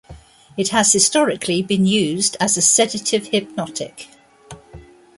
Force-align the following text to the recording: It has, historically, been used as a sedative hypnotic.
It 0.57 0.69
has, 0.69 0.91
historically, 0.91 1.61
been 1.61 1.85
used 1.85 2.35
as 2.39 2.57
a 2.57 2.61
sedative 2.63 3.27
hypnotic. 3.27 4.07